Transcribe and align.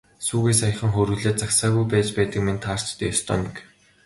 Сүүгээ 0.25 0.55
саяхан 0.61 0.91
хөөрүүлээд 0.93 1.37
загсаагаагүй 1.41 1.85
байж 1.91 2.07
байдаг 2.17 2.39
маань 2.43 2.63
таарч 2.65 2.87
дээ, 2.97 3.09
ёстой 3.15 3.37
нэг. 3.43 3.55